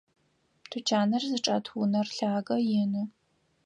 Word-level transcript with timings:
Тучаныр 0.69 1.23
зычӏэт 1.31 1.65
унэр 1.79 2.07
лъагэ, 2.15 2.57
ины. 2.81 3.03